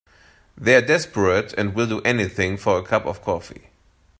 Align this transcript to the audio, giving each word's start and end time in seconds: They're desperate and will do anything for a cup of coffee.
They're 0.57 0.81
desperate 0.81 1.53
and 1.53 1.75
will 1.75 1.85
do 1.85 2.01
anything 2.01 2.57
for 2.57 2.79
a 2.79 2.83
cup 2.83 3.05
of 3.05 3.21
coffee. 3.21 3.67